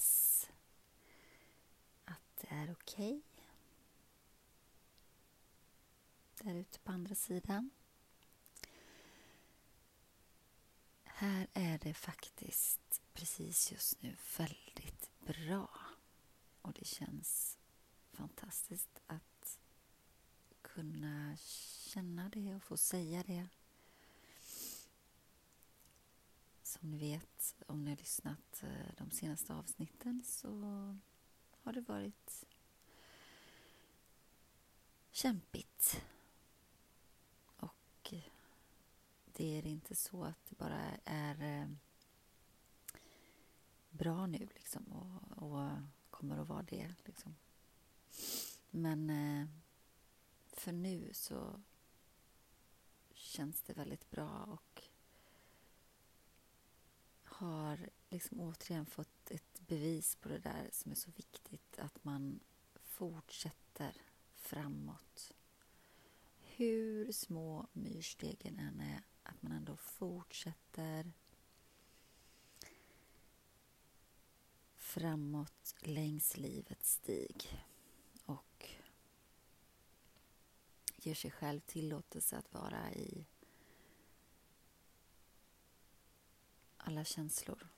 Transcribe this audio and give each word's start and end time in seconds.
hoppas 0.00 0.50
att 2.04 2.36
det 2.40 2.48
är 2.50 2.72
okej. 2.72 3.08
Okay. 3.08 3.22
Där 6.42 6.54
ute 6.54 6.78
på 6.78 6.92
andra 6.92 7.14
sidan. 7.14 7.70
Här 11.04 11.46
är 11.52 11.78
det 11.78 11.94
faktiskt 11.94 13.02
precis 13.12 13.72
just 13.72 14.02
nu 14.02 14.16
väldigt 14.38 15.10
bra. 15.20 15.70
Och 16.62 16.72
det 16.72 16.84
känns 16.84 17.58
fantastiskt 18.12 19.00
att 19.06 19.58
kunna 20.62 21.36
känna 21.36 22.28
det 22.28 22.54
och 22.54 22.62
få 22.62 22.76
säga 22.76 23.22
det. 23.22 23.48
Som 26.62 26.90
ni 26.90 26.98
vet, 26.98 27.29
om 27.66 27.84
ni 27.84 27.90
har 27.90 27.96
lyssnat 27.96 28.62
eh, 28.62 28.94
de 28.96 29.10
senaste 29.10 29.54
avsnitten 29.54 30.22
så 30.24 30.50
har 31.62 31.72
det 31.72 31.80
varit 31.80 32.44
kämpigt. 35.10 36.04
Och 37.56 38.14
det 39.24 39.58
är 39.58 39.66
inte 39.66 39.94
så 39.94 40.24
att 40.24 40.46
det 40.48 40.58
bara 40.58 40.80
är 41.04 41.60
eh, 41.60 41.68
bra 43.90 44.26
nu 44.26 44.48
liksom 44.54 44.84
och, 44.84 45.42
och 45.42 45.70
kommer 46.10 46.38
att 46.38 46.48
vara 46.48 46.62
det. 46.62 46.94
Liksom. 47.04 47.36
Men 48.70 49.10
eh, 49.10 49.48
för 50.52 50.72
nu 50.72 51.10
så 51.12 51.60
känns 53.12 53.62
det 53.62 53.72
väldigt 53.72 54.10
bra 54.10 54.44
och 54.44 54.89
har 57.40 57.88
liksom 58.08 58.40
återigen 58.40 58.86
fått 58.86 59.30
ett 59.30 59.60
bevis 59.66 60.16
på 60.16 60.28
det 60.28 60.38
där 60.38 60.68
som 60.72 60.90
är 60.90 60.96
så 60.96 61.10
viktigt, 61.10 61.78
att 61.78 62.04
man 62.04 62.40
fortsätter 62.74 63.92
framåt. 64.34 65.32
Hur 66.40 67.12
små 67.12 67.66
myrstegen 67.72 68.58
än 68.58 68.80
är, 68.80 69.02
att 69.22 69.42
man 69.42 69.52
ändå 69.52 69.76
fortsätter 69.76 71.12
framåt 74.76 75.74
längs 75.80 76.36
livets 76.36 76.92
stig 76.92 77.64
och 78.24 78.68
ger 80.96 81.14
sig 81.14 81.30
själv 81.30 81.60
tillåtelse 81.60 82.36
att 82.36 82.54
vara 82.54 82.92
i 82.92 83.26
alla 86.90 87.04
känslor. 87.04 87.68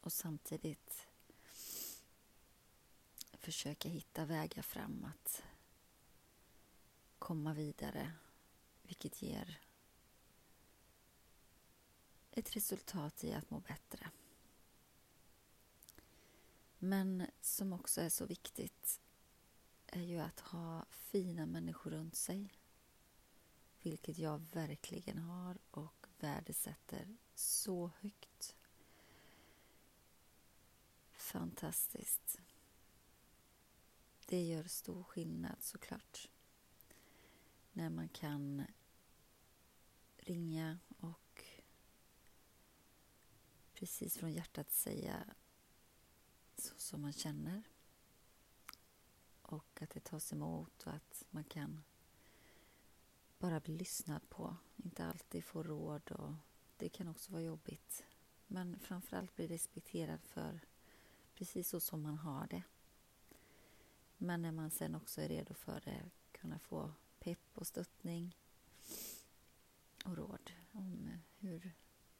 Och 0.00 0.12
samtidigt 0.12 1.08
försöka 3.32 3.88
hitta 3.88 4.24
vägar 4.24 4.62
fram 4.62 5.04
att 5.04 5.42
Komma 7.18 7.54
vidare, 7.54 8.12
vilket 8.82 9.22
ger 9.22 9.60
ett 12.30 12.56
resultat 12.56 13.24
i 13.24 13.32
att 13.32 13.50
må 13.50 13.60
bättre. 13.60 14.10
Men 16.78 17.26
som 17.40 17.72
också 17.72 18.00
är 18.00 18.08
så 18.08 18.26
viktigt 18.26 19.00
är 19.86 20.02
ju 20.02 20.18
att 20.18 20.40
ha 20.40 20.84
fina 20.90 21.46
människor 21.46 21.90
runt 21.90 22.16
sig. 22.16 22.52
Vilket 23.82 24.18
jag 24.18 24.38
verkligen 24.38 25.18
har 25.18 25.58
och 25.70 26.00
värdesätter 26.22 27.16
så 27.34 27.90
högt. 28.00 28.56
Fantastiskt. 31.12 32.40
Det 34.26 34.42
gör 34.42 34.64
stor 34.64 35.02
skillnad 35.02 35.56
såklart. 35.60 36.28
När 37.72 37.90
man 37.90 38.08
kan 38.08 38.64
ringa 40.16 40.78
och 40.98 41.44
precis 43.74 44.18
från 44.18 44.32
hjärtat 44.32 44.70
säga 44.72 45.24
så 46.56 46.74
som 46.78 47.02
man 47.02 47.12
känner. 47.12 47.62
Och 49.42 49.82
att 49.82 49.90
det 49.90 50.00
tas 50.00 50.32
emot 50.32 50.86
och 50.86 50.92
att 50.92 51.24
man 51.30 51.44
kan 51.44 51.82
bara 53.40 53.60
bli 53.60 53.76
lyssnad 53.76 54.28
på. 54.28 54.56
Inte 54.76 55.04
alltid 55.04 55.44
få 55.44 55.62
råd 55.62 56.12
och 56.12 56.34
det 56.76 56.88
kan 56.88 57.08
också 57.08 57.32
vara 57.32 57.42
jobbigt. 57.42 58.04
Men 58.46 58.78
framförallt 58.78 59.36
bli 59.36 59.46
respekterad 59.46 60.20
för 60.22 60.60
precis 61.34 61.68
så 61.68 61.80
som 61.80 62.02
man 62.02 62.18
har 62.18 62.46
det. 62.46 62.62
Men 64.18 64.42
när 64.42 64.52
man 64.52 64.70
sen 64.70 64.94
också 64.94 65.20
är 65.20 65.28
redo 65.28 65.54
för 65.54 65.80
det, 65.80 66.10
kunna 66.32 66.58
få 66.58 66.92
pepp 67.18 67.48
och 67.54 67.66
stöttning 67.66 68.36
och 70.04 70.16
råd 70.16 70.50
om 70.72 71.10
hur, 71.38 71.72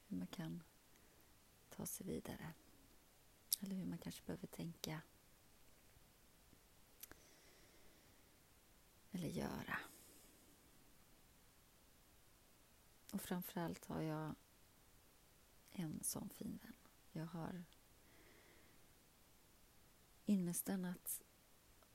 hur 0.06 0.16
man 0.16 0.26
kan 0.26 0.62
ta 1.68 1.86
sig 1.86 2.06
vidare. 2.06 2.54
Eller 3.60 3.74
hur 3.74 3.86
man 3.86 3.98
kanske 3.98 4.22
behöver 4.26 4.46
tänka 4.46 5.02
eller 9.10 9.28
göra. 9.28 9.78
Och 13.12 13.22
framförallt 13.22 13.84
har 13.84 14.00
jag 14.00 14.34
en 15.70 16.02
sån 16.02 16.28
fin 16.28 16.58
vän. 16.62 16.76
Jag 17.12 17.26
har 17.26 17.64
ynnesten 20.26 20.84
att 20.84 21.22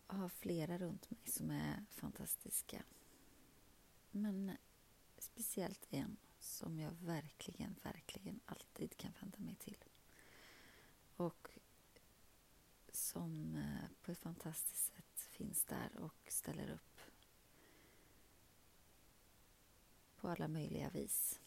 ha 0.07 0.29
flera 0.29 0.77
runt 0.77 1.09
mig 1.09 1.19
som 1.25 1.51
är 1.51 1.85
fantastiska. 1.91 2.83
Men 4.11 4.57
speciellt 5.17 5.87
en 5.89 6.17
som 6.39 6.79
jag 6.79 6.91
verkligen, 6.91 7.75
verkligen 7.83 8.39
alltid 8.45 8.97
kan 8.97 9.13
vända 9.21 9.39
mig 9.39 9.55
till. 9.55 9.83
Och 11.15 11.49
som 12.91 13.55
eh, 13.55 13.89
på 14.01 14.11
ett 14.11 14.19
fantastiskt 14.19 14.85
sätt 14.85 15.27
finns 15.29 15.65
där 15.65 15.97
och 15.97 16.27
ställer 16.27 16.69
upp 16.69 16.94
på 20.25 20.31
alla 20.31 20.47
möjliga 20.47 20.89
vis. 20.89 21.39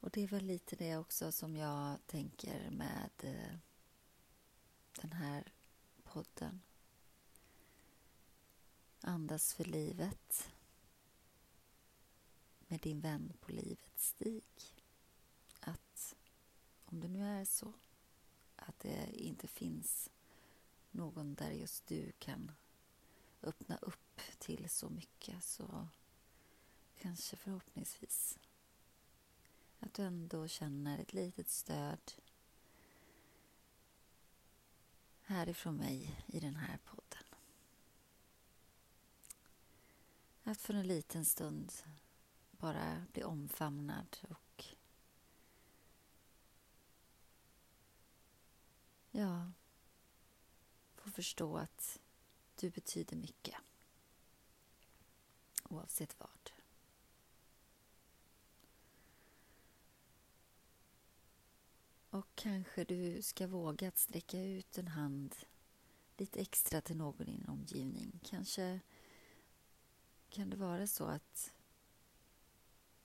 Och 0.00 0.10
det 0.10 0.22
är 0.22 0.28
väl 0.28 0.44
lite 0.44 0.76
det 0.76 0.96
också 0.96 1.32
som 1.32 1.56
jag 1.56 2.06
tänker 2.06 2.70
med 2.70 3.10
eh, 3.18 3.56
den 5.00 5.12
här 5.12 5.52
podden. 6.02 6.60
Andas 9.00 9.54
för 9.54 9.64
livet 9.64 10.50
med 12.58 12.80
din 12.80 13.00
vän 13.00 13.32
på 13.40 13.52
livets 13.52 14.08
stig. 14.08 14.44
Att 15.60 16.14
om 16.84 17.00
det 17.00 17.08
nu 17.08 17.24
är 17.24 17.44
så 17.44 17.72
att 18.56 18.78
det 18.78 19.10
inte 19.12 19.48
finns 19.48 20.10
någon 20.90 21.34
där 21.34 21.50
just 21.50 21.86
du 21.86 22.12
kan 22.18 22.52
öppna 23.42 23.76
upp 23.76 24.20
till 24.38 24.70
så 24.70 24.88
mycket 24.88 25.44
så 25.44 25.88
kanske 26.98 27.36
förhoppningsvis 27.36 28.38
att 29.80 29.94
du 29.94 30.02
ändå 30.02 30.48
känner 30.48 30.98
ett 30.98 31.12
litet 31.12 31.48
stöd 31.48 32.12
härifrån 35.22 35.76
mig 35.76 36.24
i 36.26 36.40
den 36.40 36.56
här 36.56 36.78
podden. 36.84 37.24
Att 40.44 40.60
för 40.60 40.74
en 40.74 40.86
liten 40.86 41.24
stund 41.24 41.72
bara 42.50 43.06
bli 43.12 43.24
omfamnad 43.24 44.16
och 44.28 44.64
ja, 49.10 49.52
få 50.94 51.10
förstå 51.10 51.56
att 51.56 52.01
du 52.62 52.70
betyder 52.70 53.16
mycket. 53.16 53.54
Oavsett 55.62 56.20
vad. 56.20 56.50
Och 62.10 62.26
kanske 62.34 62.84
du 62.84 63.22
ska 63.22 63.46
våga 63.46 63.88
att 63.88 63.98
sträcka 63.98 64.42
ut 64.42 64.78
en 64.78 64.88
hand 64.88 65.36
lite 66.16 66.40
extra 66.40 66.80
till 66.80 66.96
någon 66.96 67.28
i 67.28 67.32
din 67.32 67.48
omgivning. 67.48 68.20
Kanske 68.24 68.80
kan 70.30 70.50
det 70.50 70.56
vara 70.56 70.86
så 70.86 71.04
att 71.04 71.52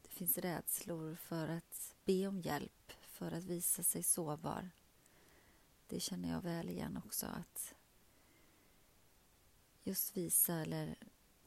det 0.02 0.10
finns 0.10 0.38
rädslor 0.38 1.16
för 1.16 1.48
att 1.48 1.96
be 2.06 2.28
om 2.28 2.42
hjälp, 2.42 2.92
för 3.02 3.32
att 3.32 3.44
visa 3.44 3.84
sig 3.84 4.04
sårbar. 4.04 4.70
Det 5.88 6.00
känner 6.00 6.30
jag 6.30 6.42
väl 6.42 6.70
igen 6.70 7.02
också, 7.06 7.26
att 7.26 7.77
just 9.88 10.18
visa 10.18 10.54
eller 10.54 10.96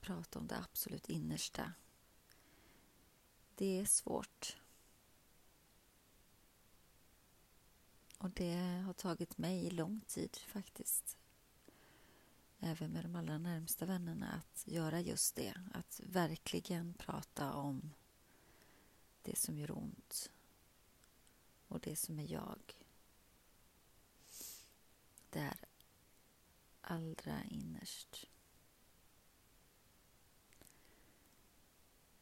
prata 0.00 0.38
om 0.38 0.46
det 0.46 0.58
absolut 0.58 1.08
innersta. 1.08 1.72
det 3.54 3.78
är 3.80 3.84
svårt. 3.84 4.56
Och 8.18 8.30
det 8.30 8.82
har 8.86 8.92
tagit 8.92 9.38
mig 9.38 9.70
lång 9.70 10.00
tid 10.00 10.36
faktiskt. 10.36 11.16
Även 12.60 12.90
med 12.90 13.04
de 13.04 13.16
allra 13.16 13.38
närmsta 13.38 13.86
vännerna 13.86 14.32
att 14.32 14.66
göra 14.66 15.00
just 15.00 15.34
det. 15.34 15.54
Att 15.72 16.00
verkligen 16.06 16.94
prata 16.94 17.52
om 17.52 17.94
det 19.22 19.36
som 19.36 19.58
gör 19.58 19.70
ont 19.70 20.30
och 21.68 21.80
det 21.80 21.96
som 21.96 22.18
är 22.18 22.32
jag. 22.32 22.76
Där 25.30 25.69
allra 26.90 27.44
innerst. 27.44 28.26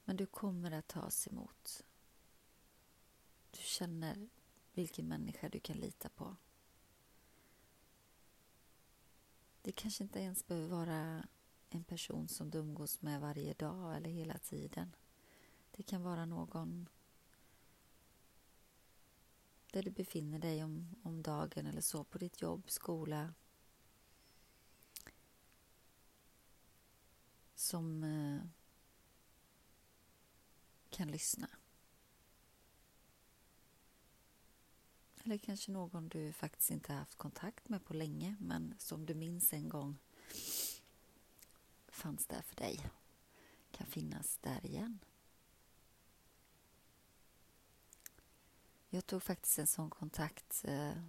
Men 0.05 0.17
du 0.17 0.27
kommer 0.27 0.71
att 0.71 0.89
tas 0.89 1.29
emot. 1.29 1.87
Du 3.51 3.59
känner 3.59 4.29
vilken 4.73 5.09
människa 5.09 5.49
du 5.49 5.61
kan 5.61 5.77
lita 5.77 6.09
på. 6.09 6.37
Det 9.63 9.73
kanske 9.73 10.05
inte 10.05 10.21
ens 10.21 10.47
behöver 10.47 10.69
vara 10.69 11.29
en 11.69 11.85
person 11.85 12.29
som 12.29 12.51
du 12.51 12.59
umgås 12.59 13.03
med 13.03 13.21
varje 13.21 13.55
dag 13.55 13.97
eller 13.97 14.11
hela 14.11 14.39
tiden. 14.39 14.97
Det 15.71 15.83
kan 15.83 16.03
vara 16.03 16.27
någon 16.27 16.89
där 19.73 19.83
du 19.83 19.91
befinner 19.91 20.39
dig 20.39 20.65
om, 20.65 20.97
om 21.03 21.23
dagen 21.23 21.67
eller 21.67 21.81
så, 21.81 22.05
på 22.05 22.19
ditt 22.19 22.43
jobb, 22.43 22.71
skola. 22.71 23.35
Som 27.69 28.05
eh, 28.05 28.41
kan 30.91 31.11
lyssna. 31.11 31.49
Eller 35.25 35.39
kanske 35.39 35.73
någon 35.73 36.09
du 36.09 36.33
faktiskt 36.33 36.71
inte 36.71 36.93
haft 36.93 37.15
kontakt 37.15 37.69
med 37.69 37.85
på 37.85 37.95
länge 37.95 38.37
men 38.41 38.75
som 38.79 39.07
du 39.07 39.15
minns 39.15 39.53
en 39.53 39.69
gång 39.69 39.99
fanns 41.89 42.27
där 42.27 42.43
för 42.43 42.57
dig. 42.57 42.91
Kan 43.71 43.87
finnas 43.87 44.39
där 44.39 44.67
igen. 44.67 44.99
Jag 48.89 49.07
tog 49.07 49.23
faktiskt 49.23 49.59
en 49.59 49.67
sån 49.67 49.91
kontakt 49.91 50.65
eh, 50.65 51.03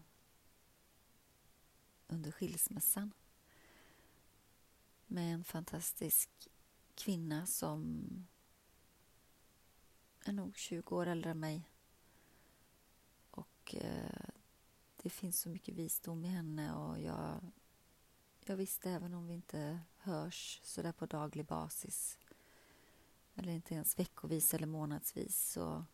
under 2.07 2.31
skilsmässan 2.31 3.13
med 5.09 5.33
en 5.33 5.43
fantastisk 5.43 6.29
kvinna 6.95 7.45
som 7.45 8.05
är 10.25 10.33
nog 10.33 10.57
20 10.57 10.95
år 10.95 11.05
äldre 11.07 11.31
än 11.31 11.39
mig. 11.39 11.69
Och 13.31 13.75
eh, 13.75 14.29
det 14.97 15.09
finns 15.09 15.39
så 15.39 15.49
mycket 15.49 15.75
visdom 15.75 16.25
i 16.25 16.27
henne 16.27 16.73
och 16.73 16.99
jag, 16.99 17.51
jag 18.45 18.57
visste 18.57 18.91
även 18.91 19.13
om 19.13 19.27
vi 19.27 19.33
inte 19.33 19.79
hörs 19.97 20.59
så 20.63 20.81
där 20.81 20.91
på 20.91 21.05
daglig 21.05 21.45
basis 21.45 22.19
eller 23.35 23.51
inte 23.51 23.75
ens 23.75 23.99
veckovis 23.99 24.53
eller 24.53 24.67
månadsvis 24.67 25.51
så 25.51 25.85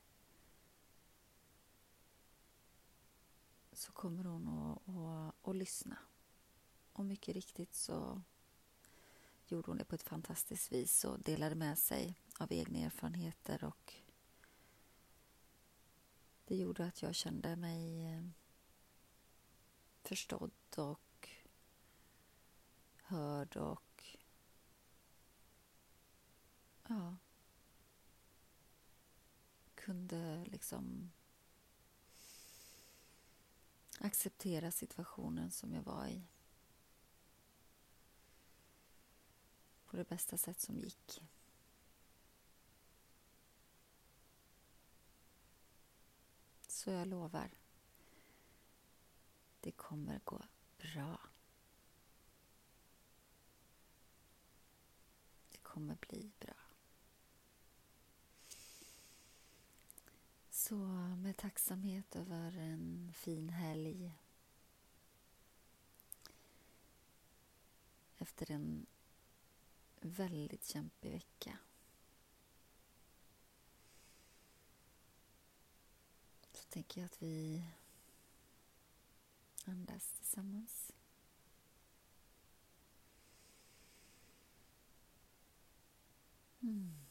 så 3.72 3.92
kommer 3.92 4.24
hon 4.24 4.48
att, 4.48 4.90
att, 4.96 5.50
att 5.50 5.56
lyssna. 5.56 5.98
Och 6.94 7.06
mycket 7.06 7.36
riktigt 7.36 7.76
så 7.76 8.22
gjorde 9.48 9.72
hon 9.72 9.78
det 9.78 9.86
på 9.86 9.96
ett 9.96 10.04
fantastiskt 10.04 10.72
vis 10.72 11.06
och 11.06 11.20
delade 11.20 11.56
med 11.56 11.78
sig 11.78 12.20
av 12.40 12.54
egna 12.54 12.80
erfarenheter 12.80 13.64
och 13.64 13.94
det 16.46 16.56
gjorde 16.56 16.86
att 16.86 17.02
jag 17.02 17.16
kände 17.16 17.56
mig 17.56 18.06
eh, 18.06 18.24
förstådd 20.04 20.52
och 20.78 21.30
hörd 23.02 23.58
och 23.58 24.04
ja 26.88 27.16
kunde 29.86 30.46
liksom 30.46 31.12
acceptera 34.00 34.72
situationen 34.72 35.52
som 35.52 35.74
jag 35.74 35.84
var 35.84 36.08
i. 36.08 36.28
på 39.96 40.00
det 40.00 40.10
bästa 40.10 40.38
sätt 40.38 40.60
som 40.60 40.80
gick. 40.80 41.24
Så 46.68 46.92
jag 46.92 47.08
lovar, 47.08 47.52
det 49.62 49.72
kommer 49.72 50.22
gå 50.24 50.42
bra. 50.78 51.20
Det 55.52 55.58
kommer 55.58 55.96
bli 55.96 56.32
bra. 56.40 56.56
Så 60.50 60.76
med 61.18 61.38
tacksamhet 61.38 62.16
över 62.16 62.58
en 62.58 63.14
fin 63.16 63.50
helg 63.50 64.14
efter 68.18 68.52
en 68.52 68.86
väldigt 70.06 70.66
kämpig 70.66 71.12
vecka 71.12 71.58
så 76.54 76.64
tänker 76.70 77.02
jag 77.02 77.06
att 77.06 77.22
vi 77.22 77.68
andas 79.66 80.14
tillsammans. 80.14 80.92
Mm. 86.60 87.06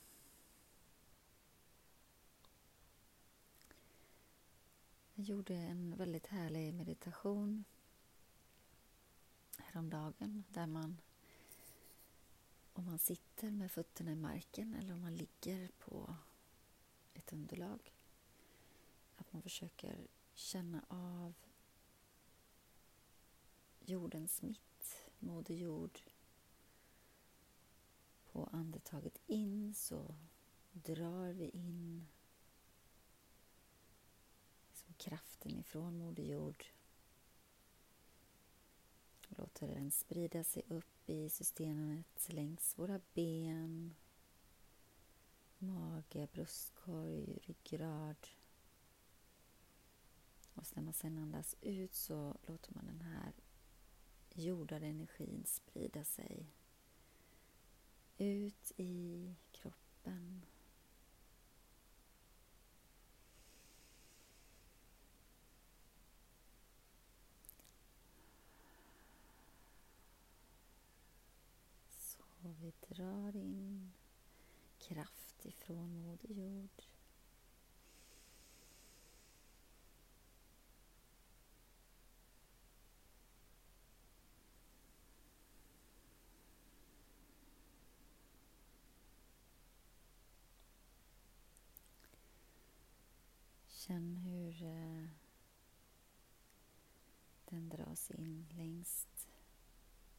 Jag 5.15 5.27
gjorde 5.27 5.55
en 5.55 5.97
väldigt 5.97 6.27
härlig 6.27 6.75
meditation 6.75 7.65
häromdagen 9.59 10.45
där 10.49 10.67
man 10.67 11.01
om 12.75 12.85
man 12.85 12.99
sitter 12.99 13.51
med 13.51 13.73
fötterna 13.73 14.13
i 14.13 14.17
marken 14.17 14.75
eller 14.75 14.95
om 14.95 15.01
man 15.01 15.15
ligger 15.17 15.71
på 15.79 16.17
ett 17.15 17.33
underlag 17.33 17.93
att 19.17 19.33
man 19.33 19.43
försöker 19.43 20.07
känna 20.35 20.85
av 20.89 21.35
jordens 23.81 24.43
mitt, 24.43 25.11
Moder 25.19 25.55
Jord. 25.55 26.01
På 28.33 28.45
andetaget 28.53 29.21
in 29.27 29.75
så 29.75 30.15
drar 30.73 31.33
vi 31.33 31.49
in 31.49 32.07
liksom 34.69 34.95
kraften 34.95 35.59
ifrån 35.59 35.99
Moder 35.99 36.23
Jord. 36.23 36.65
Och 39.29 39.39
låter 39.39 39.69
den 39.69 39.91
sprida 39.91 40.45
sig 40.45 40.63
upp 40.69 40.94
i 41.07 41.31
systemet 41.31 42.29
längs 42.29 42.79
våra 42.79 43.01
ben, 43.15 43.95
mage, 45.59 46.29
bröstkorg, 46.33 47.39
ryggrad. 47.43 48.29
Och 50.55 50.65
när 50.75 50.83
man 50.83 50.95
sedan 50.95 51.19
andas 51.19 51.57
ut 51.61 51.95
så 51.95 52.37
låter 52.43 52.75
man 52.75 52.87
den 52.87 53.01
här 53.01 53.33
jordade 54.35 54.87
energin 54.87 55.45
sprida 55.47 56.05
sig 56.05 56.47
ut 58.19 58.73
i 58.77 59.35
kroppen 59.53 60.47
Och 72.45 72.54
vi 72.65 72.73
drar 72.89 73.37
in 73.37 73.93
kraft 74.79 75.45
ifrån 75.45 76.03
Moder 76.03 76.31
Jord. 76.31 76.83
Känn 93.67 94.17
hur 94.17 94.63
eh, 94.63 95.09
den 97.45 97.69
dras 97.69 98.11
in 98.11 98.47
längst 98.51 99.29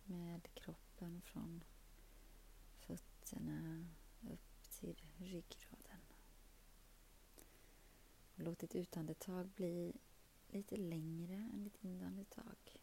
med 0.04 0.48
kroppen 0.54 1.22
från 1.22 1.64
fötterna 3.26 3.86
upp 4.22 4.72
till 4.80 5.02
ryggraden. 5.18 6.02
Låt 8.36 8.60
ditt 8.60 8.76
utandetag 8.76 9.48
bli 9.50 9.94
lite 10.48 10.78
längre 10.78 11.34
än 11.54 11.64
ditt 11.64 11.84
inandetag. 11.84 12.82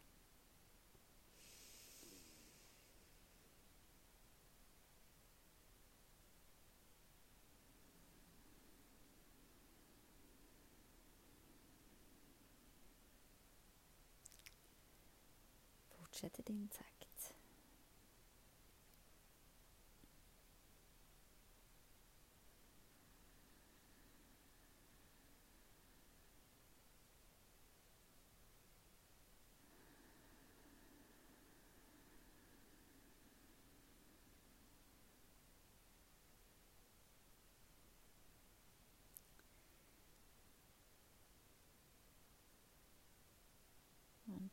Fortsätt 15.89 16.39
i 16.39 16.41
din 16.41 16.67
takt. 16.67 17.12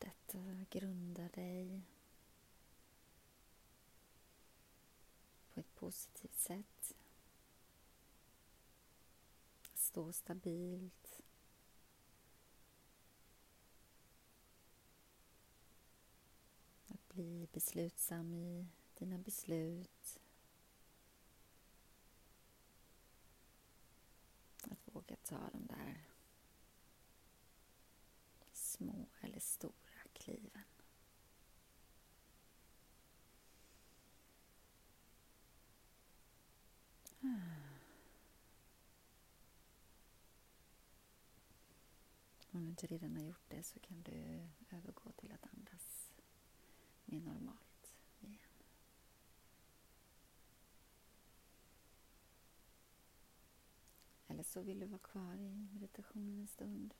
Om 0.01 0.07
detta 0.09 0.37
eh, 0.37 0.65
grundar 0.69 1.29
dig 1.29 1.81
på 5.53 5.59
ett 5.59 5.75
positivt 5.75 6.39
sätt. 6.39 6.95
Stå 9.75 10.13
stabilt. 10.13 11.21
Att 16.87 17.07
bli 17.09 17.47
beslutsam 17.53 18.33
i 18.33 18.67
dina 18.93 19.17
beslut. 19.17 20.19
Att 24.63 24.95
våga 24.95 25.15
ta 25.15 25.49
de 25.49 25.65
där 25.67 26.11
små 28.53 29.05
eller 29.21 29.39
stora 29.39 29.80
kliven. 30.21 30.63
Om 42.51 42.63
du 42.63 42.69
inte 42.69 42.87
redan 42.87 43.15
har 43.15 43.23
gjort 43.23 43.49
det 43.49 43.63
så 43.63 43.79
kan 43.79 44.01
du 44.01 44.47
övergå 44.69 45.11
till 45.11 45.31
att 45.31 45.53
andas 45.53 46.13
mer 47.05 47.19
normalt 47.19 47.93
igen. 48.19 48.39
Eller 54.27 54.43
så 54.43 54.61
vill 54.61 54.79
du 54.79 54.85
vara 54.85 54.99
kvar 54.99 55.35
i 55.35 55.67
meditationen 55.73 56.39
en 56.39 56.47
stund 56.47 56.93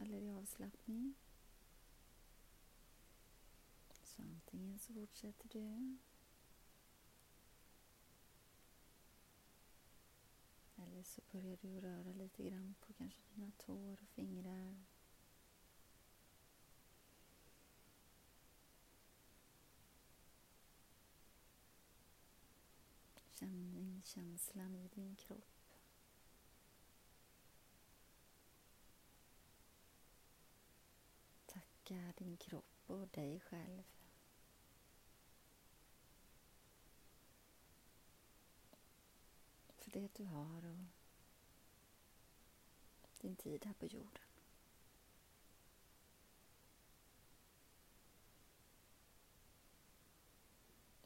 eller 0.00 0.18
i 0.20 0.30
avslappning. 0.30 1.14
Så 4.16 4.22
antingen 4.22 4.78
så 4.78 4.92
fortsätter 4.92 5.48
du 5.48 5.98
eller 10.76 11.02
så 11.02 11.20
börjar 11.30 11.56
du 11.56 11.80
röra 11.80 12.12
lite 12.12 12.42
grann 12.42 12.74
på 12.80 12.92
kanske 12.92 13.20
dina 13.34 13.50
tår 13.58 14.02
och 14.02 14.08
fingrar. 14.08 14.84
Känn 23.32 23.74
in 23.74 24.02
känslan 24.04 24.74
i 24.74 24.88
din 24.88 25.16
kropp. 25.16 25.70
Tacka 31.46 32.12
din 32.16 32.36
kropp 32.36 32.82
och 32.86 33.08
dig 33.08 33.40
själv. 33.40 33.82
Det 39.92 40.08
du 40.16 40.24
har 40.24 40.64
och 40.64 40.76
din 43.20 43.36
tid 43.36 43.64
här 43.64 43.74
på 43.74 43.86
jorden. 43.86 44.22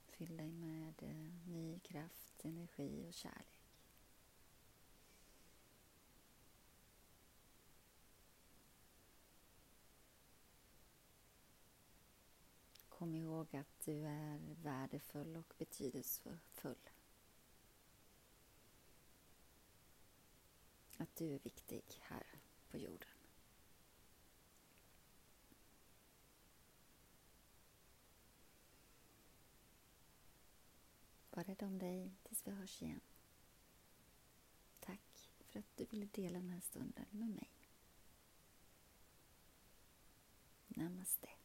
Fyll 0.06 0.36
dig 0.36 0.52
med 0.52 1.02
eh, 1.02 1.48
ny 1.48 1.78
kraft, 1.78 2.44
energi 2.44 3.06
och 3.08 3.14
kärlek. 3.14 3.46
Kom 12.88 13.14
ihåg 13.14 13.56
att 13.56 13.84
du 13.84 14.06
är 14.06 14.40
värdefull 14.62 15.36
och 15.36 15.54
betydelsefull. 15.58 16.90
Att 21.16 21.20
du 21.20 21.35
är 21.35 21.38
viktig 21.38 21.82
här 22.00 22.26
på 22.70 22.78
jorden. 22.78 23.08
Var 31.30 31.44
rädd 31.44 31.62
om 31.62 31.78
dig 31.78 32.14
tills 32.23 32.46
vi 32.46 32.50
hörs 32.50 32.82
igen. 32.82 33.00
Tack 34.80 35.30
för 35.44 35.58
att 35.58 35.76
du 35.76 35.85
ville 35.85 36.06
dela 36.06 36.38
den 36.38 36.50
här 36.50 36.61
stunden 36.61 37.06
med 37.11 37.28
mig. 37.28 37.50
Namaste. 40.66 41.35